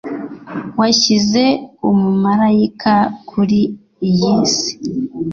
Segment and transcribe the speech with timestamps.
[0.79, 1.43] washyize
[1.89, 2.93] umumarayika
[3.29, 3.61] kuri
[4.09, 4.71] iyi si